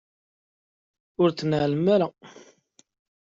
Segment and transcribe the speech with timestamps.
[1.21, 2.07] Ur ttnalemt ara.